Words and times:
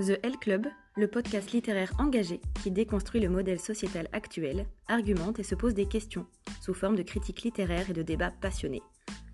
The 0.00 0.18
L 0.24 0.36
Club, 0.40 0.66
le 0.96 1.06
podcast 1.06 1.52
littéraire 1.52 1.92
engagé 2.00 2.40
qui 2.60 2.72
déconstruit 2.72 3.20
le 3.20 3.28
modèle 3.28 3.60
sociétal 3.60 4.08
actuel, 4.12 4.66
argumente 4.88 5.38
et 5.38 5.44
se 5.44 5.54
pose 5.54 5.72
des 5.72 5.86
questions, 5.86 6.26
sous 6.60 6.74
forme 6.74 6.96
de 6.96 7.04
critiques 7.04 7.42
littéraires 7.42 7.90
et 7.90 7.92
de 7.92 8.02
débats 8.02 8.32
passionnés. 8.40 8.82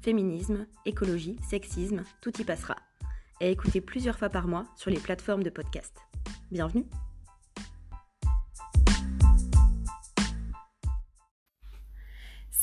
Féminisme, 0.02 0.66
écologie, 0.84 1.38
sexisme, 1.48 2.04
tout 2.20 2.38
y 2.38 2.44
passera. 2.44 2.76
Et 3.40 3.50
écoutez 3.50 3.80
plusieurs 3.80 4.18
fois 4.18 4.28
par 4.28 4.48
mois 4.48 4.66
sur 4.76 4.90
les 4.90 5.00
plateformes 5.00 5.44
de 5.44 5.48
podcast. 5.48 5.96
Bienvenue 6.50 6.84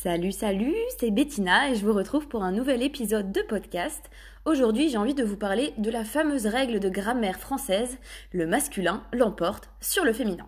Salut, 0.03 0.31
salut, 0.31 0.75
c'est 0.99 1.09
Bettina 1.09 1.71
et 1.71 1.75
je 1.75 1.83
vous 1.83 1.91
retrouve 1.91 2.27
pour 2.27 2.43
un 2.43 2.51
nouvel 2.51 2.83
épisode 2.83 3.31
de 3.31 3.41
podcast. 3.41 4.11
Aujourd'hui, 4.45 4.89
j'ai 4.89 4.97
envie 4.97 5.15
de 5.15 5.23
vous 5.23 5.37
parler 5.37 5.73
de 5.79 5.89
la 5.89 6.03
fameuse 6.03 6.45
règle 6.45 6.79
de 6.79 6.87
grammaire 6.87 7.39
française, 7.39 7.97
le 8.31 8.45
masculin 8.45 9.01
l'emporte 9.11 9.71
sur 9.81 10.05
le 10.05 10.13
féminin. 10.13 10.47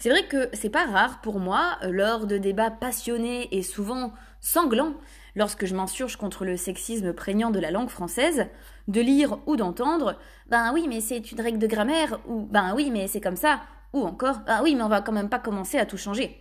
C'est 0.00 0.10
vrai 0.10 0.26
que 0.26 0.48
c'est 0.52 0.68
pas 0.68 0.84
rare 0.84 1.20
pour 1.20 1.38
moi, 1.38 1.78
lors 1.84 2.26
de 2.26 2.38
débats 2.38 2.72
passionnés 2.72 3.46
et 3.56 3.62
souvent 3.62 4.12
sanglants, 4.40 4.94
lorsque 5.36 5.64
je 5.64 5.76
m'insurge 5.76 6.16
contre 6.16 6.44
le 6.44 6.56
sexisme 6.56 7.12
prégnant 7.12 7.52
de 7.52 7.60
la 7.60 7.70
langue 7.70 7.88
française, 7.88 8.48
de 8.88 9.00
lire 9.00 9.38
ou 9.46 9.54
d'entendre 9.54 10.18
Ben 10.48 10.72
oui, 10.74 10.86
mais 10.88 11.00
c'est 11.00 11.30
une 11.30 11.40
règle 11.40 11.60
de 11.60 11.68
grammaire, 11.68 12.18
ou 12.26 12.40
Ben 12.46 12.74
oui, 12.74 12.90
mais 12.90 13.06
c'est 13.06 13.20
comme 13.20 13.36
ça, 13.36 13.60
ou 13.92 14.04
encore 14.04 14.40
Ben 14.40 14.60
oui, 14.64 14.74
mais 14.74 14.82
on 14.82 14.88
va 14.88 15.02
quand 15.02 15.12
même 15.12 15.30
pas 15.30 15.38
commencer 15.38 15.78
à 15.78 15.86
tout 15.86 15.98
changer. 15.98 16.36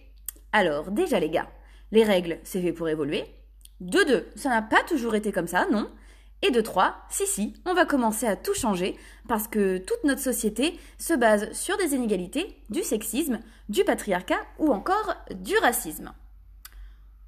Alors, 0.51 0.89
déjà 0.89 1.19
les 1.19 1.29
gars, 1.29 1.49
les 1.91 2.03
règles, 2.03 2.39
c'est 2.43 2.61
fait 2.61 2.73
pour 2.73 2.89
évoluer. 2.89 3.25
De 3.79 4.03
deux, 4.03 4.27
ça 4.35 4.49
n'a 4.49 4.61
pas 4.61 4.83
toujours 4.83 5.15
été 5.15 5.31
comme 5.31 5.47
ça, 5.47 5.67
non. 5.71 5.89
Et 6.41 6.51
de 6.51 6.61
trois, 6.61 6.95
si 7.09 7.25
si, 7.25 7.53
on 7.65 7.73
va 7.73 7.85
commencer 7.85 8.27
à 8.27 8.35
tout 8.35 8.53
changer 8.53 8.95
parce 9.27 9.47
que 9.47 9.77
toute 9.77 10.03
notre 10.03 10.21
société 10.21 10.77
se 10.97 11.13
base 11.13 11.51
sur 11.53 11.77
des 11.77 11.95
inégalités, 11.95 12.61
du 12.69 12.83
sexisme, 12.83 13.39
du 13.69 13.83
patriarcat 13.83 14.41
ou 14.59 14.71
encore 14.71 15.15
du 15.31 15.57
racisme. 15.57 16.13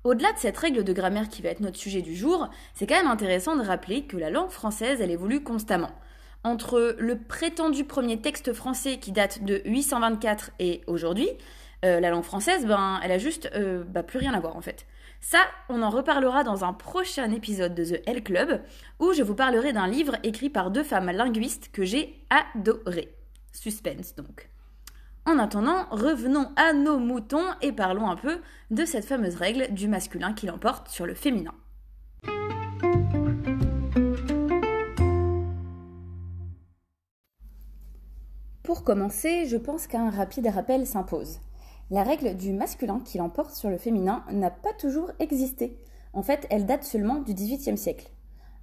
Au-delà 0.03 0.31
de 0.33 0.37
cette 0.37 0.57
règle 0.57 0.83
de 0.83 0.93
grammaire 0.93 1.29
qui 1.29 1.41
va 1.41 1.49
être 1.49 1.59
notre 1.59 1.77
sujet 1.77 2.01
du 2.01 2.15
jour, 2.15 2.49
c'est 2.75 2.87
quand 2.87 2.95
même 2.95 3.07
intéressant 3.07 3.55
de 3.55 3.61
rappeler 3.61 4.03
que 4.03 4.17
la 4.17 4.29
langue 4.29 4.51
française, 4.51 5.01
elle 5.01 5.11
évolue 5.11 5.43
constamment. 5.43 5.91
Entre 6.43 6.95
le 6.99 7.17
prétendu 7.17 7.83
premier 7.83 8.21
texte 8.21 8.53
français 8.53 8.99
qui 8.99 9.11
date 9.11 9.43
de 9.43 9.61
824 9.65 10.51
et 10.59 10.81
aujourd'hui, 10.87 11.27
euh, 11.85 11.99
la 11.99 12.09
langue 12.09 12.23
française, 12.23 12.65
ben, 12.65 12.99
elle 13.03 13.11
a 13.11 13.17
juste 13.17 13.49
euh, 13.55 13.83
bah, 13.83 14.03
plus 14.03 14.19
rien 14.19 14.33
à 14.33 14.39
voir 14.39 14.55
en 14.55 14.61
fait. 14.61 14.85
Ça, 15.19 15.39
on 15.69 15.81
en 15.81 15.89
reparlera 15.89 16.43
dans 16.43 16.63
un 16.63 16.73
prochain 16.73 17.31
épisode 17.31 17.75
de 17.75 17.85
The 17.85 18.01
L 18.07 18.23
Club, 18.23 18.61
où 18.99 19.13
je 19.13 19.23
vous 19.23 19.35
parlerai 19.35 19.73
d'un 19.73 19.87
livre 19.87 20.15
écrit 20.23 20.49
par 20.49 20.71
deux 20.71 20.83
femmes 20.83 21.09
linguistes 21.09 21.69
que 21.71 21.83
j'ai 21.83 22.23
adoré. 22.29 23.13
Suspense 23.51 24.15
donc. 24.15 24.49
En 25.25 25.39
attendant, 25.39 25.87
revenons 25.91 26.51
à 26.55 26.73
nos 26.73 26.97
moutons 26.99 27.45
et 27.61 27.73
parlons 27.73 28.09
un 28.09 28.15
peu 28.15 28.39
de 28.71 28.85
cette 28.85 29.05
fameuse 29.05 29.35
règle 29.35 29.73
du 29.73 29.87
masculin 29.87 30.33
qui 30.33 30.45
l'emporte 30.45 30.87
sur 30.87 31.05
le 31.05 31.15
féminin. 31.15 31.53
Pour 38.63 38.83
commencer, 38.83 39.45
je 39.47 39.57
pense 39.57 39.87
qu'un 39.87 40.09
rapide 40.09 40.47
rappel 40.47 40.85
s'impose. 40.85 41.39
La 41.89 42.03
règle 42.03 42.35
du 42.35 42.51
masculin 42.51 42.99
qui 43.05 43.17
l'emporte 43.17 43.55
sur 43.55 43.69
le 43.69 43.77
féminin 43.77 44.25
n'a 44.29 44.51
pas 44.51 44.73
toujours 44.73 45.09
existé. 45.19 45.77
En 46.11 46.21
fait, 46.21 46.45
elle 46.49 46.65
date 46.65 46.83
seulement 46.83 47.21
du 47.21 47.33
XVIIIe 47.33 47.77
siècle. 47.77 48.09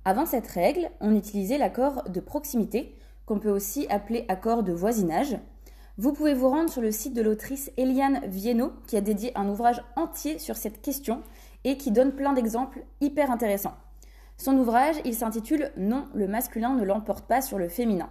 Avant 0.04 0.26
cette 0.26 0.46
règle, 0.46 0.90
on 1.00 1.16
utilisait 1.16 1.56
l'accord 1.56 2.02
de 2.10 2.20
proximité, 2.20 2.98
qu'on 3.24 3.38
peut 3.38 3.50
aussi 3.50 3.86
appeler 3.88 4.26
accord 4.28 4.62
de 4.62 4.74
voisinage. 4.74 5.38
Vous 5.96 6.12
pouvez 6.12 6.34
vous 6.34 6.50
rendre 6.50 6.68
sur 6.68 6.82
le 6.82 6.92
site 6.92 7.14
de 7.14 7.22
l'autrice 7.22 7.72
Eliane 7.78 8.20
Viennot, 8.26 8.74
qui 8.86 8.98
a 8.98 9.00
dédié 9.00 9.32
un 9.38 9.48
ouvrage 9.48 9.82
entier 9.96 10.38
sur 10.38 10.56
cette 10.56 10.82
question 10.82 11.22
et 11.64 11.78
qui 11.78 11.92
donne 11.92 12.12
plein 12.12 12.34
d'exemples 12.34 12.84
hyper 13.00 13.30
intéressants. 13.30 13.74
Son 14.36 14.58
ouvrage, 14.58 14.96
il 15.06 15.14
s'intitule 15.14 15.70
Non, 15.78 16.08
le 16.14 16.28
masculin 16.28 16.74
ne 16.74 16.84
l'emporte 16.84 17.26
pas 17.26 17.40
sur 17.40 17.56
le 17.56 17.70
féminin 17.70 18.10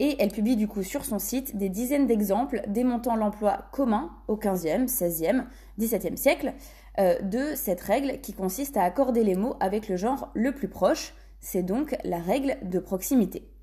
et 0.00 0.16
elle 0.18 0.30
publie 0.30 0.56
du 0.56 0.68
coup 0.68 0.82
sur 0.82 1.04
son 1.04 1.18
site 1.18 1.56
des 1.56 1.68
dizaines 1.68 2.06
d'exemples 2.06 2.62
démontant 2.66 3.16
l'emploi 3.16 3.66
commun 3.72 4.10
au 4.28 4.36
XVe, 4.36 4.86
XVIe, 4.86 5.44
XVIIe 5.78 6.18
siècle 6.18 6.54
euh, 6.98 7.20
de 7.20 7.54
cette 7.54 7.80
règle 7.80 8.20
qui 8.20 8.32
consiste 8.32 8.76
à 8.76 8.82
accorder 8.82 9.24
les 9.24 9.34
mots 9.34 9.56
avec 9.60 9.88
le 9.88 9.96
genre 9.96 10.30
le 10.34 10.52
plus 10.52 10.68
proche. 10.68 11.14
C'est 11.40 11.62
donc 11.62 11.96
la 12.04 12.18
règle 12.18 12.56
de 12.62 12.78
proximité. 12.78 13.53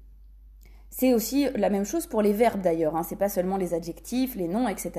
C'est 0.93 1.13
aussi 1.13 1.47
la 1.55 1.69
même 1.69 1.85
chose 1.85 2.05
pour 2.05 2.21
les 2.21 2.33
verbes 2.33 2.61
d'ailleurs, 2.61 2.97
hein. 2.97 3.03
c'est 3.03 3.15
pas 3.15 3.29
seulement 3.29 3.55
les 3.55 3.73
adjectifs, 3.73 4.35
les 4.35 4.49
noms, 4.49 4.67
etc. 4.67 4.91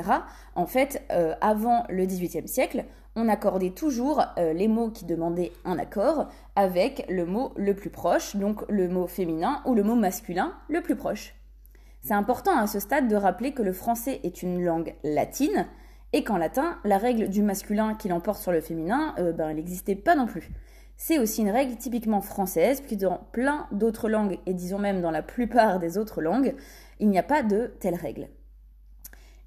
En 0.54 0.64
fait, 0.64 1.02
euh, 1.12 1.34
avant 1.42 1.84
le 1.90 2.06
XVIIIe 2.06 2.48
siècle, 2.48 2.86
on 3.14 3.28
accordait 3.28 3.70
toujours 3.70 4.22
euh, 4.38 4.54
les 4.54 4.68
mots 4.68 4.90
qui 4.90 5.04
demandaient 5.04 5.52
un 5.66 5.78
accord 5.78 6.28
avec 6.56 7.04
le 7.10 7.26
mot 7.26 7.52
le 7.56 7.74
plus 7.74 7.90
proche, 7.90 8.36
donc 8.36 8.64
le 8.70 8.88
mot 8.88 9.06
féminin 9.06 9.60
ou 9.66 9.74
le 9.74 9.82
mot 9.82 9.94
masculin 9.94 10.54
le 10.70 10.80
plus 10.80 10.96
proche. 10.96 11.34
C'est 12.00 12.14
important 12.14 12.56
à 12.56 12.66
ce 12.66 12.80
stade 12.80 13.06
de 13.06 13.14
rappeler 13.14 13.52
que 13.52 13.62
le 13.62 13.74
français 13.74 14.20
est 14.22 14.42
une 14.42 14.64
langue 14.64 14.94
latine 15.04 15.66
et 16.14 16.24
qu'en 16.24 16.38
latin, 16.38 16.78
la 16.84 16.96
règle 16.96 17.28
du 17.28 17.42
masculin 17.42 17.94
qui 17.94 18.08
l'emporte 18.08 18.40
sur 18.40 18.50
le 18.50 18.62
féminin, 18.62 19.14
euh, 19.18 19.32
ben, 19.32 19.50
elle 19.50 19.56
n'existait 19.56 19.94
pas 19.94 20.14
non 20.14 20.26
plus. 20.26 20.50
C'est 20.96 21.18
aussi 21.18 21.42
une 21.42 21.50
règle 21.50 21.76
typiquement 21.76 22.20
française, 22.20 22.80
puis 22.80 22.96
dans 22.96 23.18
plein 23.32 23.66
d'autres 23.72 24.08
langues, 24.08 24.38
et 24.46 24.54
disons 24.54 24.78
même 24.78 25.00
dans 25.00 25.10
la 25.10 25.22
plupart 25.22 25.78
des 25.78 25.98
autres 25.98 26.22
langues, 26.22 26.54
il 27.00 27.08
n'y 27.08 27.18
a 27.18 27.22
pas 27.22 27.42
de 27.42 27.72
telle 27.80 27.96
règle. 27.96 28.28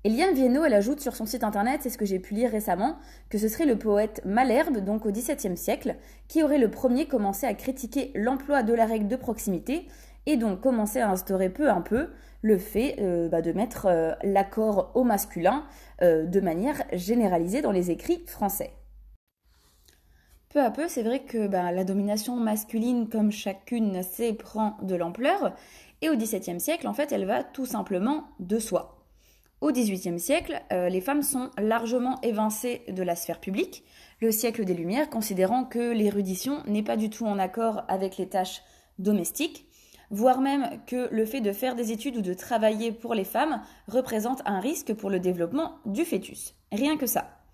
Eliane 0.03 0.35
Viennot, 0.35 0.63
elle 0.63 0.75
ajoute 0.75 0.99
sur 0.99 1.15
son 1.15 1.25
site 1.25 1.43
internet, 1.43 1.79
c'est 1.81 1.89
ce 1.89 1.97
que 1.97 2.05
j'ai 2.05 2.19
pu 2.19 2.35
lire 2.35 2.51
récemment, 2.51 2.97
que 3.29 3.39
ce 3.39 3.47
serait 3.47 3.65
le 3.65 3.79
poète 3.79 4.21
Malherbe, 4.23 4.77
donc 4.77 5.07
au 5.07 5.11
XVIIe 5.11 5.57
siècle, 5.57 5.95
qui 6.27 6.43
aurait 6.43 6.59
le 6.59 6.69
premier 6.69 7.07
commencé 7.07 7.47
à 7.47 7.55
critiquer 7.55 8.11
l'emploi 8.13 8.61
de 8.61 8.73
la 8.73 8.85
règle 8.85 9.07
de 9.07 9.15
proximité 9.15 9.87
et 10.27 10.37
donc 10.37 10.61
commencé 10.61 10.99
à 10.99 11.09
instaurer 11.09 11.49
peu 11.49 11.69
à 11.69 11.81
peu 11.81 12.09
le 12.43 12.59
fait 12.59 12.97
euh, 12.99 13.29
bah, 13.29 13.41
de 13.41 13.51
mettre 13.51 13.87
euh, 13.87 14.11
l'accord 14.21 14.91
au 14.93 15.03
masculin 15.03 15.65
euh, 16.03 16.25
de 16.25 16.39
manière 16.39 16.83
généralisée 16.93 17.63
dans 17.63 17.71
les 17.71 17.89
écrits 17.89 18.23
français 18.27 18.71
peu 20.55 20.61
à 20.61 20.71
peu, 20.71 20.87
c'est 20.87 21.03
vrai 21.03 21.19
que 21.19 21.47
bah, 21.47 21.73
la 21.73 21.83
domination 21.83 22.37
masculine, 22.37 23.09
comme 23.09 23.29
chacune 23.29 24.01
sait, 24.03 24.31
prend 24.31 24.77
de 24.81 24.95
l'ampleur. 24.95 25.53
Et 26.01 26.09
au 26.09 26.15
XVIIe 26.15 26.61
siècle, 26.61 26.87
en 26.87 26.93
fait, 26.93 27.11
elle 27.11 27.25
va 27.25 27.43
tout 27.43 27.65
simplement 27.65 28.29
de 28.39 28.57
soi. 28.57 29.05
Au 29.59 29.73
XVIIIe 29.73 30.17
siècle, 30.17 30.61
euh, 30.71 30.87
les 30.87 31.01
femmes 31.01 31.23
sont 31.23 31.49
largement 31.57 32.21
évincées 32.21 32.83
de 32.87 33.03
la 33.03 33.17
sphère 33.17 33.41
publique, 33.41 33.83
le 34.21 34.31
siècle 34.31 34.63
des 34.63 34.73
Lumières 34.73 35.09
considérant 35.09 35.65
que 35.65 35.91
l'érudition 35.91 36.63
n'est 36.67 36.83
pas 36.83 36.95
du 36.95 37.09
tout 37.09 37.25
en 37.25 37.37
accord 37.37 37.83
avec 37.89 38.15
les 38.15 38.29
tâches 38.29 38.61
domestiques, 38.97 39.65
voire 40.09 40.39
même 40.39 40.79
que 40.87 41.09
le 41.11 41.25
fait 41.25 41.41
de 41.41 41.51
faire 41.51 41.75
des 41.75 41.91
études 41.91 42.15
ou 42.15 42.21
de 42.21 42.33
travailler 42.33 42.93
pour 42.93 43.13
les 43.13 43.25
femmes 43.25 43.61
représente 43.89 44.41
un 44.45 44.61
risque 44.61 44.93
pour 44.93 45.09
le 45.09 45.19
développement 45.19 45.79
du 45.85 46.05
fœtus. 46.05 46.55
Rien 46.71 46.95
que 46.95 47.07
ça. 47.07 47.44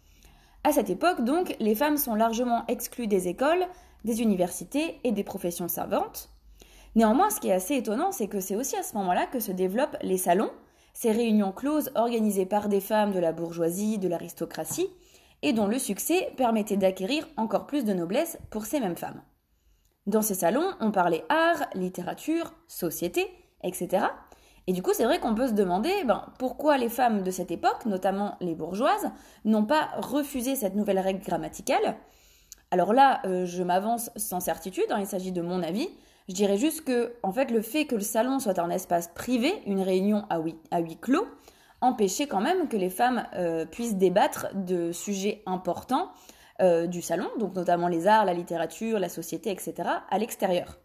À 0.64 0.72
cette 0.72 0.90
époque, 0.90 1.24
donc, 1.24 1.56
les 1.60 1.76
femmes 1.76 1.98
sont 1.98 2.14
largement 2.14 2.66
exclues 2.68 3.08
des 3.08 3.28
écoles, 3.28 3.66
des 4.06 4.22
universités 4.22 5.00
et 5.04 5.12
des 5.12 5.24
professions 5.24 5.68
savantes. 5.68 6.30
Néanmoins, 6.96 7.30
ce 7.30 7.40
qui 7.40 7.48
est 7.48 7.54
assez 7.54 7.76
étonnant, 7.76 8.12
c'est 8.12 8.28
que 8.28 8.40
c'est 8.40 8.56
aussi 8.56 8.76
à 8.76 8.84
ce 8.84 8.96
moment-là 8.96 9.26
que 9.26 9.40
se 9.40 9.52
développent 9.52 9.98
les 10.02 10.18
salons, 10.18 10.52
ces 10.94 11.12
réunions 11.12 11.52
closes 11.52 11.92
organisées 11.96 12.46
par 12.46 12.68
des 12.68 12.82
femmes 12.82 13.12
de 13.12 13.20
la 13.20 13.32
bourgeoisie, 13.32 13.98
de 13.98 14.08
l'aristocratie, 14.08 14.90
et 15.42 15.54
dont 15.54 15.68
le 15.68 15.80
succès 15.80 16.32
permettait 16.38 16.78
d'acquérir 16.78 17.28
encore 17.38 17.66
plus 17.66 17.86
de 17.86 17.94
noblesse 17.94 18.38
pour 18.50 18.66
ces 18.66 18.80
mêmes 18.80 18.98
femmes. 18.98 19.22
Dans 20.06 20.22
ces 20.22 20.36
salons, 20.36 20.74
on 20.80 20.92
parlait 20.92 21.24
art, 21.30 21.66
littérature, 21.74 22.54
société, 22.68 23.28
etc. 23.64 24.06
Et 24.72 24.73
du 24.73 24.82
coup, 24.82 24.91
c'est 24.94 25.03
vrai 25.03 25.20
qu'on 25.20 25.35
peut 25.35 25.50
se 25.50 25.52
demander 25.52 25.91
ben, 26.06 26.23
pourquoi 26.40 26.78
les 26.78 26.88
femmes 26.88 27.23
de 27.23 27.29
cette 27.29 27.52
époque, 27.52 27.85
notamment 27.85 28.38
les 28.40 28.56
bourgeoises, 28.56 29.12
n'ont 29.44 29.66
pas 29.66 29.90
refusé 29.97 30.56
cette 30.56 30.76
nouvelle 30.76 31.00
règle 31.00 31.20
grammaticale. 31.20 31.97
Alors 32.72 32.94
là, 32.94 33.20
euh, 33.26 33.46
je 33.46 33.64
m'avance 33.64 34.12
sans 34.16 34.40
certitude, 34.40 34.85
hein, 34.90 35.00
il 35.02 35.06
s'agit 35.06 35.34
de 35.34 35.41
mon 35.41 35.62
avis. 35.62 35.90
Je 36.29 36.34
dirais 36.34 36.56
juste 36.56 36.85
que, 36.85 37.12
en 37.22 37.34
fait, 37.34 37.52
le 37.52 37.62
fait 37.62 37.85
que 37.85 37.96
le 37.96 38.02
salon 38.02 38.40
soit 38.40 38.59
un 38.59 38.70
espace 38.70 39.09
privé, 39.09 39.62
une 39.66 39.82
réunion 39.82 40.23
à 40.29 40.40
huis, 40.40 40.97
clos, 41.02 41.28
empêchait 41.82 42.28
quand 42.28 42.40
même 42.40 42.70
que 42.70 42.78
les 42.78 42.90
femmes 42.90 43.26
euh, 43.34 43.66
puissent 43.66 43.97
débattre 43.97 44.47
de 44.56 44.94
sujets 44.94 45.44
importants 45.47 46.12
euh, 46.62 46.88
du 46.88 47.02
salon, 47.02 47.28
donc 47.40 47.56
notamment 47.56 47.90
les 47.90 48.08
arts, 48.08 48.23
la 48.23 48.34
littérature, 48.34 49.00
la 49.00 49.09
société, 49.09 49.52
etc., 49.52 49.73
à 50.09 50.18
l'extérieur. 50.18 50.78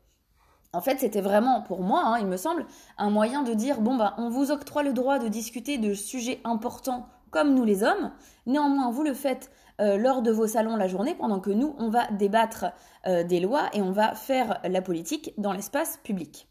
En 0.77 0.83
fait, 0.83 1.01
c'était 1.01 1.23
vraiment, 1.23 1.63
pour 1.63 1.81
moi, 1.81 2.03
hein, 2.05 2.19
il 2.21 2.27
me 2.27 2.37
semble, 2.37 2.67
un 2.99 3.09
moyen 3.09 3.43
de 3.43 3.55
dire, 3.55 3.81
bon, 3.81 3.97
bah, 3.97 4.15
on 4.19 4.29
vous 4.29 4.51
octroie 4.51 4.83
le 4.83 4.93
droit 4.93 5.19
de 5.19 5.29
discuter 5.29 5.79
de 5.79 5.95
sujets 5.95 6.41
importants 6.45 7.07
comme 7.31 7.55
nous 7.55 7.65
les 7.65 7.83
hommes, 7.83 8.13
néanmoins, 8.47 8.91
vous 8.91 9.03
le 9.03 9.15
faites 9.15 9.51
euh, 9.81 9.97
lors 9.97 10.21
de 10.21 10.31
vos 10.31 10.47
salons 10.47 10.77
la 10.77 10.87
journée, 10.87 11.15
pendant 11.15 11.41
que 11.41 11.51
nous, 11.51 11.75
on 11.79 11.89
va 11.89 12.07
débattre 12.09 12.67
euh, 13.07 13.25
des 13.25 13.41
lois 13.41 13.71
et 13.73 13.81
on 13.81 13.91
va 13.91 14.15
faire 14.15 14.61
la 14.65 14.83
politique 14.83 15.33
dans 15.39 15.53
l'espace 15.53 15.99
public. 16.05 16.47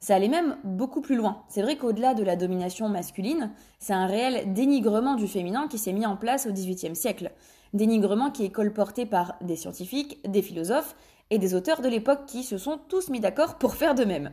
Ça 0.00 0.14
allait 0.14 0.28
même 0.28 0.56
beaucoup 0.64 1.02
plus 1.02 1.16
loin. 1.16 1.42
C'est 1.48 1.60
vrai 1.60 1.76
qu'au-delà 1.76 2.14
de 2.14 2.24
la 2.24 2.36
domination 2.36 2.88
masculine, 2.88 3.50
c'est 3.78 3.92
un 3.92 4.06
réel 4.06 4.54
dénigrement 4.54 5.16
du 5.16 5.28
féminin 5.28 5.68
qui 5.68 5.76
s'est 5.76 5.92
mis 5.92 6.06
en 6.06 6.16
place 6.16 6.46
au 6.46 6.52
XVIIIe 6.52 6.96
siècle. 6.96 7.30
Dénigrement 7.74 8.30
qui 8.30 8.46
est 8.46 8.50
colporté 8.50 9.04
par 9.04 9.36
des 9.42 9.56
scientifiques, 9.56 10.18
des 10.26 10.40
philosophes 10.40 10.96
et 11.30 11.38
des 11.38 11.54
auteurs 11.54 11.80
de 11.80 11.88
l'époque 11.88 12.26
qui 12.26 12.42
se 12.42 12.58
sont 12.58 12.78
tous 12.88 13.08
mis 13.08 13.20
d'accord 13.20 13.58
pour 13.58 13.74
faire 13.74 13.94
de 13.94 14.04
même. 14.04 14.32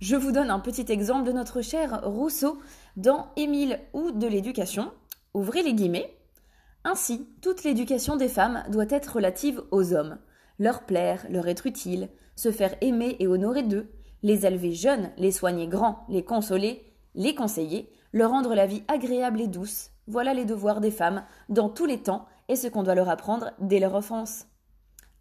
Je 0.00 0.16
vous 0.16 0.32
donne 0.32 0.50
un 0.50 0.58
petit 0.58 0.90
exemple 0.90 1.26
de 1.26 1.32
notre 1.32 1.62
cher 1.62 2.00
Rousseau 2.02 2.58
dans 2.96 3.28
Émile 3.36 3.78
ou 3.92 4.10
de 4.10 4.26
l'éducation. 4.26 4.90
Ouvrez 5.32 5.62
les 5.62 5.74
guillemets. 5.74 6.18
Ainsi, 6.84 7.28
toute 7.40 7.62
l'éducation 7.62 8.16
des 8.16 8.28
femmes 8.28 8.64
doit 8.68 8.90
être 8.90 9.14
relative 9.14 9.62
aux 9.70 9.94
hommes, 9.94 10.18
leur 10.58 10.82
plaire, 10.82 11.24
leur 11.30 11.46
être 11.46 11.66
utile, 11.66 12.08
se 12.34 12.50
faire 12.50 12.74
aimer 12.80 13.16
et 13.20 13.28
honorer 13.28 13.62
d'eux, 13.62 13.92
les 14.24 14.46
élever 14.46 14.72
jeunes, 14.72 15.10
les 15.16 15.30
soigner 15.30 15.68
grands, 15.68 16.04
les 16.08 16.24
consoler, 16.24 16.84
les 17.14 17.36
conseiller, 17.36 17.88
leur 18.12 18.30
rendre 18.30 18.54
la 18.54 18.66
vie 18.66 18.82
agréable 18.88 19.40
et 19.40 19.46
douce. 19.46 19.90
Voilà 20.08 20.34
les 20.34 20.44
devoirs 20.44 20.80
des 20.80 20.90
femmes 20.90 21.22
dans 21.48 21.68
tous 21.68 21.86
les 21.86 22.02
temps 22.02 22.26
et 22.48 22.56
ce 22.56 22.66
qu'on 22.66 22.82
doit 22.82 22.96
leur 22.96 23.08
apprendre 23.08 23.52
dès 23.60 23.78
leur 23.78 23.94
enfance. 23.94 24.46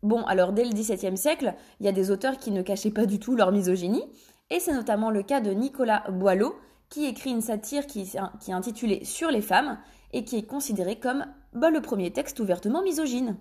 Bon, 0.03 0.24
alors 0.25 0.51
dès 0.51 0.63
le 0.63 0.71
XVIIe 0.71 1.18
siècle, 1.18 1.53
il 1.80 1.86
y 1.86 1.89
a 1.89 1.92
des 1.92 2.09
auteurs 2.09 2.38
qui 2.38 2.51
ne 2.51 2.62
cachaient 2.62 2.92
pas 2.92 3.06
du 3.06 3.19
tout 3.19 3.36
leur 3.36 3.51
misogynie, 3.51 4.03
et 4.50 4.59
c'est 4.59 4.74
notamment 4.74 5.12
le 5.12 5.24
cas 5.24 5.42
de 5.42 5.51
Nicolas 5.51 6.03
Boileau, 6.09 6.56
qui 6.89 7.06
écrit 7.06 7.30
une 7.30 7.42
satire 7.42 7.88
qui, 7.88 8.01
est 8.01 8.51
intitulée 8.51 9.06
Sur 9.06 9.30
les 9.30 9.42
femmes, 9.42 9.77
et 10.12 10.25
qui 10.25 10.38
est 10.38 10.45
considéré 10.45 11.00
comme 11.00 11.25
bah, 11.53 11.69
le 11.69 11.81
premier 11.81 12.12
texte 12.12 12.39
ouvertement 12.39 12.81
misogyne. 12.81 13.38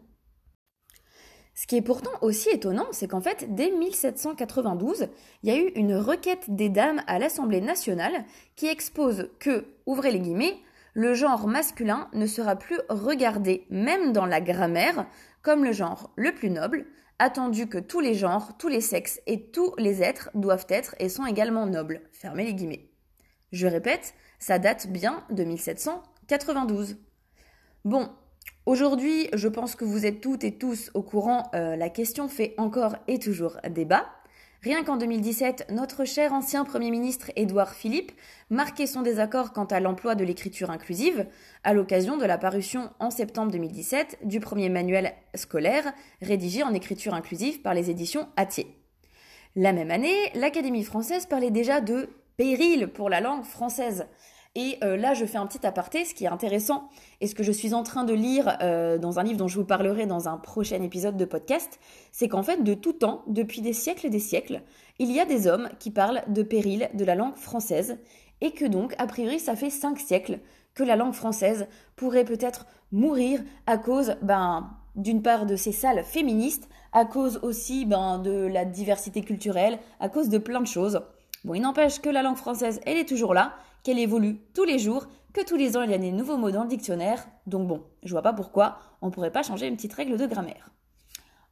Ce 1.55 1.67
qui 1.67 1.77
est 1.77 1.83
pourtant 1.83 2.13
aussi 2.23 2.49
étonnant, 2.51 2.87
c'est 2.93 3.09
qu'en 3.09 3.21
fait, 3.21 3.55
dès 3.55 3.71
1792, 3.71 5.09
il 5.43 5.49
y 5.49 5.53
a 5.53 5.59
eu 5.59 5.73
une 5.75 5.97
requête 5.97 6.45
des 6.49 6.69
dames 6.69 7.03
à 7.07 7.19
l'Assemblée 7.19 7.61
nationale 7.61 8.25
qui 8.55 8.67
expose 8.67 9.29
que, 9.41 9.67
ouvrez 9.85 10.13
les 10.13 10.21
guillemets, 10.21 10.59
le 10.95 11.15
genre 11.15 11.47
masculin 11.47 12.09
ne 12.13 12.27
sera 12.27 12.57
plus 12.57 12.79
regardé, 12.89 13.67
même 13.71 14.13
dans 14.13 14.27
la 14.27 14.41
grammaire, 14.41 15.07
comme 15.43 15.65
le 15.65 15.73
genre 15.73 16.13
le 16.17 16.33
plus 16.33 16.51
noble, 16.51 16.87
attendu 17.19 17.69
que 17.69 17.79
tous 17.79 18.01
les 18.01 18.15
genres, 18.15 18.57
tous 18.59 18.69
les 18.69 18.81
sexes 18.81 19.21
et 19.27 19.51
tous 19.51 19.75
les 19.79 20.03
êtres 20.03 20.31
doivent 20.35 20.67
être 20.69 20.95
et 20.99 21.09
sont 21.09 21.27
également 21.27 21.67
nobles. 21.67 22.03
Fermez 22.13 22.45
les 22.45 22.55
guillemets. 22.55 22.91
Je 23.53 23.67
répète, 23.67 24.15
ça 24.39 24.59
date 24.59 24.89
bien 24.89 25.25
de 25.31 25.45
1792. 25.45 26.97
Bon, 27.85 28.11
Aujourd'hui, 28.67 29.29
je 29.33 29.49
pense 29.49 29.75
que 29.75 29.85
vous 29.85 30.07
êtes 30.07 30.21
toutes 30.21 30.45
et 30.45 30.57
tous 30.57 30.91
au 30.95 31.03
courant, 31.03 31.51
euh, 31.55 31.77
la 31.77 31.89
question 31.89 32.29
fait 32.29 32.55
encore 32.59 32.95
et 33.09 33.19
toujours 33.19 33.57
débat. 33.69 34.07
Rien 34.63 34.85
qu'en 34.85 34.99
2017, 34.99 35.69
notre 35.71 36.05
cher 36.05 36.35
ancien 36.35 36.67
Premier 36.67 36.91
ministre 36.91 37.31
Édouard 37.35 37.73
Philippe 37.73 38.13
marquait 38.51 38.87
son 38.87 39.01
désaccord 39.01 39.55
quant 39.55 39.65
à 39.65 39.81
l'emploi 39.81 40.15
de 40.15 40.23
l'écriture 40.23 40.71
inclusive 40.71 41.27
à 41.65 41.73
l'occasion 41.73 42.19
de 42.19 42.27
la 42.27 42.37
parution 42.37 42.91
en 42.99 43.11
septembre 43.11 43.53
2017 43.53 44.19
du 44.25 44.39
premier 44.39 44.69
manuel 44.69 45.15
scolaire 45.35 45.95
rédigé 46.21 46.63
en 46.63 46.75
écriture 46.75 47.15
inclusive 47.15 47.63
par 47.63 47.73
les 47.73 47.89
éditions 47.89 48.29
Atier. 48.37 48.77
La 49.57 49.73
même 49.73 49.91
année, 49.91 50.31
l'Académie 50.35 50.85
française 50.85 51.25
parlait 51.25 51.51
déjà 51.51 51.81
de 51.81 52.11
péril 52.37 52.89
pour 52.89 53.09
la 53.09 53.23
langue 53.23 53.45
française. 53.45 54.09
Et 54.57 54.79
euh, 54.83 54.97
là, 54.97 55.15
je 55.15 55.25
fais 55.27 55.39
un 55.39 55.47
petit 55.47 55.65
aparté, 55.65 56.05
ce 56.05 56.13
qui 56.13 56.25
est 56.25 56.29
intéressant, 56.29 56.89
et 57.21 57.29
ce 57.29 57.37
que 57.37 57.45
je 57.45 57.53
suis 57.53 57.73
en 57.73 57.85
train 57.85 58.03
de 58.03 58.13
lire 58.13 58.59
euh, 58.63 58.99
dans 58.99 59.21
un 59.21 59.23
livre 59.23 59.39
dont 59.39 59.47
je 59.47 59.57
vous 59.57 59.65
parlerai 59.65 60.07
dans 60.07 60.29
un 60.29 60.39
prochain 60.39 60.83
épisode 60.83 61.17
de 61.17 61.25
podcast, 61.25 61.79
c'est 62.11 62.27
qu'en 62.27 62.43
fait, 62.43 62.65
de 62.65 62.75
tout 62.75 62.93
temps, 62.93 63.23
depuis 63.29 63.61
des 63.61 63.73
siècles 63.73 64.07
et 64.07 64.11
des 64.11 64.19
siècles, 64.19 64.63
il 64.99 65.13
y 65.13 65.21
a 65.21 65.25
des 65.25 65.47
hommes 65.47 65.69
qui 65.79 65.93
parlent 65.93 66.23
de 66.27 66.43
péril 66.43 66.91
de 66.95 67.05
la 67.05 67.15
langue 67.15 67.37
française, 67.37 67.99
et 68.41 68.51
que 68.51 68.65
donc, 68.65 68.95
a 68.99 69.07
priori, 69.07 69.39
ça 69.39 69.55
fait 69.55 69.71
cinq 69.71 70.01
siècles 70.01 70.41
que 70.75 70.83
la 70.83 70.97
langue 70.97 71.15
française 71.15 71.69
pourrait 71.95 72.25
peut-être 72.25 72.67
mourir 72.91 73.41
à 73.67 73.79
cause, 73.79 74.17
ben, 74.21 74.71
d'une 74.97 75.23
part 75.23 75.47
de 75.47 75.55
ces 75.55 75.73
salles 75.73 76.03
féministes, 76.03 76.69
à 76.93 77.05
cause 77.05 77.39
aussi 77.43 77.85
ben, 77.85 78.19
de 78.19 78.47
la 78.47 78.65
diversité 78.65 79.23
culturelle, 79.23 79.79
à 80.01 80.09
cause 80.09 80.29
de 80.29 80.39
plein 80.39 80.61
de 80.61 80.67
choses. 80.67 81.03
Bon, 81.45 81.55
il 81.55 81.61
n'empêche 81.61 82.01
que 82.01 82.11
la 82.11 82.23
langue 82.23 82.37
française, 82.37 82.81
elle 82.85 82.99
est 82.99 83.09
toujours 83.09 83.33
là, 83.33 83.55
qu'elle 83.83 83.99
évolue 83.99 84.41
tous 84.55 84.65
les 84.65 84.79
jours, 84.79 85.07
que 85.33 85.45
tous 85.45 85.57
les 85.57 85.77
ans 85.77 85.83
il 85.83 85.91
y 85.91 85.95
a 85.95 85.99
des 85.99 86.13
nouveaux 86.13 86.37
mots 86.37 86.51
dans 86.51 86.63
le 86.63 86.69
dictionnaire, 86.69 87.27
donc 87.47 87.69
bon, 87.69 87.85
je 88.03 88.11
vois 88.11 88.23
pas 88.23 88.33
pourquoi 88.33 88.79
on 89.03 89.11
pourrait 89.11 89.33
pas 89.33 89.43
changer 89.43 89.67
une 89.67 89.77
petite 89.77 89.93
règle 89.93 90.17
de 90.17 90.27
grammaire. 90.27 90.71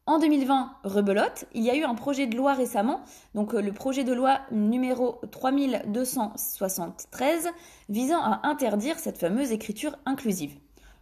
En 0.06 0.18
2020, 0.18 0.72
rebelote, 0.84 1.44
il 1.52 1.62
y 1.62 1.70
a 1.70 1.76
eu 1.76 1.84
un 1.84 1.94
projet 1.94 2.26
de 2.26 2.34
loi 2.34 2.54
récemment, 2.54 3.02
donc 3.34 3.52
euh, 3.52 3.60
le 3.60 3.72
projet 3.72 4.04
de 4.04 4.14
loi 4.14 4.40
numéro 4.50 5.20
3273 5.30 7.50
visant 7.90 8.22
à 8.22 8.48
interdire 8.48 8.98
cette 8.98 9.18
fameuse 9.18 9.52
écriture 9.52 9.96
inclusive. 10.06 10.58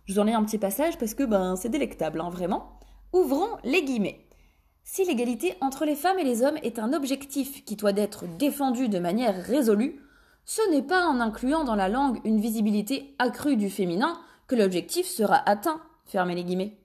Je 0.07 0.15
vous 0.15 0.19
en 0.19 0.27
ai 0.27 0.33
un 0.33 0.45
petit 0.45 0.59
passage 0.59 0.99
parce 0.99 1.15
que 1.15 1.23
ben, 1.23 1.55
c'est 1.55 1.69
délectable, 1.69 2.21
hein, 2.21 2.31
vraiment. 2.31 2.81
Ouvrons 3.13 3.59
les 3.63 3.85
guillemets. 3.85 4.27
Si 4.83 5.05
l'égalité 5.05 5.55
entre 5.61 5.85
les 5.85 5.95
femmes 5.95 6.19
et 6.19 6.25
les 6.25 6.43
hommes 6.43 6.59
est 6.65 6.81
un 6.81 6.93
objectif 6.93 7.65
qui 7.65 7.77
doit 7.77 7.97
être 7.97 8.25
défendu 8.39 8.89
de 8.89 8.99
manière 8.99 9.41
résolue, 9.41 10.01
ce 10.47 10.63
n'est 10.71 10.83
pas 10.83 11.07
en 11.07 11.19
incluant 11.19 11.65
dans 11.65 11.75
la 11.75 11.89
langue 11.89 12.21
une 12.25 12.41
visibilité 12.41 13.15
accrue 13.19 13.57
du 13.57 13.69
féminin 13.69 14.19
que 14.47 14.55
l'objectif 14.55 15.07
sera 15.07 15.43
atteint. 15.49 15.81
Fermez 16.05 16.37
les 16.37 16.45
guillemets. 16.45 16.79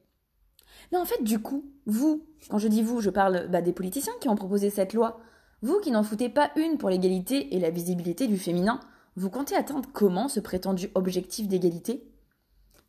Mais 0.91 0.97
en 0.97 1.05
fait, 1.05 1.23
du 1.23 1.39
coup, 1.39 1.63
vous, 1.85 2.25
quand 2.49 2.57
je 2.57 2.67
dis 2.67 2.81
vous, 2.81 3.01
je 3.01 3.11
parle 3.11 3.47
bah, 3.49 3.61
des 3.61 3.71
politiciens 3.71 4.13
qui 4.19 4.29
ont 4.29 4.35
proposé 4.35 4.71
cette 4.71 4.93
loi, 4.93 5.19
vous 5.61 5.79
qui 5.79 5.91
n'en 5.91 6.01
foutez 6.01 6.27
pas 6.27 6.49
une 6.55 6.79
pour 6.79 6.89
l'égalité 6.89 7.55
et 7.55 7.59
la 7.59 7.69
visibilité 7.69 8.27
du 8.27 8.37
féminin, 8.37 8.79
vous 9.15 9.29
comptez 9.29 9.55
atteindre 9.55 9.87
comment 9.93 10.27
ce 10.27 10.39
prétendu 10.39 10.89
objectif 10.95 11.47
d'égalité? 11.47 12.03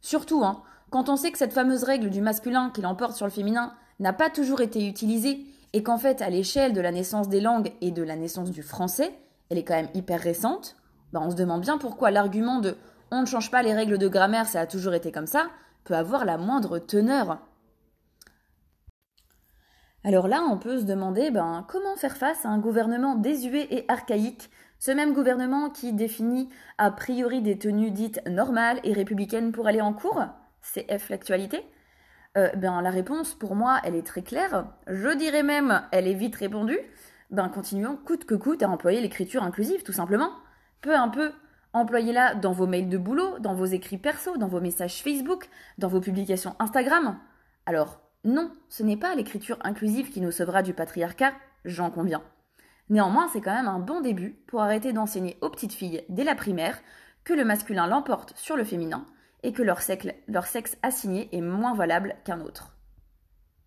Surtout, 0.00 0.42
hein, 0.42 0.62
quand 0.88 1.10
on 1.10 1.16
sait 1.16 1.32
que 1.32 1.38
cette 1.38 1.52
fameuse 1.52 1.84
règle 1.84 2.08
du 2.08 2.22
masculin 2.22 2.70
qui 2.70 2.80
l'emporte 2.80 3.14
sur 3.14 3.26
le 3.26 3.32
féminin 3.32 3.74
n'a 4.00 4.14
pas 4.14 4.30
toujours 4.30 4.62
été 4.62 4.86
utilisée 4.88 5.44
et 5.74 5.82
qu'en 5.82 5.98
fait, 5.98 6.22
à 6.22 6.30
l'échelle 6.30 6.72
de 6.72 6.80
la 6.80 6.92
naissance 6.92 7.28
des 7.28 7.42
langues 7.42 7.72
et 7.82 7.90
de 7.90 8.02
la 8.02 8.16
naissance 8.16 8.50
du 8.50 8.62
français, 8.62 9.12
elle 9.50 9.58
est 9.58 9.64
quand 9.64 9.74
même 9.74 9.90
hyper 9.94 10.20
récente, 10.20 10.76
bah 11.12 11.20
on 11.22 11.30
se 11.30 11.36
demande 11.36 11.60
bien 11.60 11.78
pourquoi 11.78 12.10
l'argument 12.10 12.58
de 12.58 12.76
on 13.10 13.20
ne 13.20 13.26
change 13.26 13.50
pas 13.50 13.62
les 13.62 13.74
règles 13.74 13.98
de 13.98 14.08
grammaire, 14.08 14.46
ça 14.46 14.60
a 14.60 14.66
toujours 14.66 14.94
été 14.94 15.12
comme 15.12 15.26
ça, 15.26 15.50
peut 15.84 15.94
avoir 15.94 16.24
la 16.24 16.38
moindre 16.38 16.78
teneur. 16.78 17.38
Alors 20.04 20.26
là, 20.26 20.42
on 20.50 20.58
peut 20.58 20.80
se 20.80 20.84
demander 20.84 21.30
ben, 21.30 21.64
comment 21.68 21.94
faire 21.96 22.16
face 22.16 22.44
à 22.44 22.48
un 22.48 22.58
gouvernement 22.58 23.14
désuet 23.14 23.68
et 23.70 23.84
archaïque, 23.88 24.50
ce 24.78 24.90
même 24.90 25.12
gouvernement 25.12 25.70
qui 25.70 25.92
définit 25.92 26.48
a 26.78 26.90
priori 26.90 27.40
des 27.40 27.58
tenues 27.58 27.92
dites 27.92 28.20
normales 28.26 28.80
et 28.82 28.92
républicaines 28.92 29.52
pour 29.52 29.68
aller 29.68 29.80
en 29.80 29.92
cours 29.92 30.24
CF 30.62 31.08
l'actualité? 31.10 31.64
Euh, 32.36 32.48
ben, 32.56 32.80
La 32.80 32.90
réponse, 32.90 33.34
pour 33.34 33.54
moi, 33.54 33.80
elle 33.84 33.94
est 33.94 34.06
très 34.06 34.22
claire. 34.22 34.66
Je 34.88 35.14
dirais 35.16 35.42
même, 35.42 35.82
elle 35.92 36.08
est 36.08 36.14
vite 36.14 36.36
répondue 36.36 36.80
ben 37.32 37.48
continuons 37.48 37.96
coûte 37.96 38.26
que 38.26 38.34
coûte 38.34 38.62
à 38.62 38.68
employer 38.68 39.00
l'écriture 39.00 39.42
inclusive, 39.42 39.82
tout 39.82 39.92
simplement. 39.92 40.30
Peu 40.82 40.94
à 40.94 41.08
peu, 41.08 41.32
employez-la 41.72 42.34
dans 42.34 42.52
vos 42.52 42.66
mails 42.66 42.88
de 42.88 42.98
boulot, 42.98 43.38
dans 43.40 43.54
vos 43.54 43.64
écrits 43.64 43.98
perso, 43.98 44.36
dans 44.36 44.48
vos 44.48 44.60
messages 44.60 45.02
Facebook, 45.02 45.48
dans 45.78 45.88
vos 45.88 46.00
publications 46.00 46.54
Instagram. 46.58 47.18
Alors, 47.66 48.00
non, 48.24 48.52
ce 48.68 48.82
n'est 48.82 48.96
pas 48.96 49.14
l'écriture 49.14 49.58
inclusive 49.62 50.10
qui 50.10 50.20
nous 50.20 50.30
sauvera 50.30 50.62
du 50.62 50.74
patriarcat, 50.74 51.32
j'en 51.64 51.90
conviens. 51.90 52.22
Néanmoins, 52.90 53.28
c'est 53.32 53.40
quand 53.40 53.54
même 53.54 53.68
un 53.68 53.78
bon 53.78 54.00
début 54.00 54.36
pour 54.46 54.60
arrêter 54.60 54.92
d'enseigner 54.92 55.38
aux 55.40 55.48
petites 55.48 55.72
filles 55.72 56.04
dès 56.08 56.24
la 56.24 56.34
primaire 56.34 56.78
que 57.24 57.32
le 57.32 57.44
masculin 57.44 57.86
l'emporte 57.86 58.34
sur 58.36 58.56
le 58.56 58.64
féminin 58.64 59.06
et 59.42 59.52
que 59.52 59.62
leur, 59.62 59.80
leur 60.28 60.46
sexe 60.46 60.76
assigné 60.82 61.28
est 61.32 61.40
moins 61.40 61.74
valable 61.74 62.14
qu'un 62.24 62.40
autre. 62.40 62.76